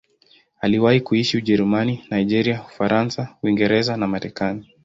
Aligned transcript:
Aliwahi 0.61 1.01
kuishi 1.01 1.37
Ujerumani, 1.37 2.03
Nigeria, 2.11 2.61
Ufaransa, 2.63 3.37
Uingereza 3.43 3.97
na 3.97 4.07
Marekani. 4.07 4.67